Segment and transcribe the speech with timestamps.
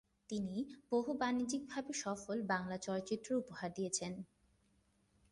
[0.29, 0.57] তিনি
[0.91, 4.13] বহু বাণিজ্যিক ভাবে সফল বাংলা চলচ্চিত্র উপহার দিয়েছেন।